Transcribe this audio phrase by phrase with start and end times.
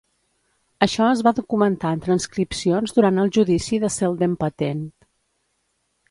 [0.85, 4.81] Això es va documentar en transcripcions durant el judici de Selden Patent.